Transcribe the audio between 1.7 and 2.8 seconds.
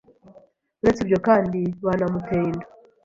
banamuteye inda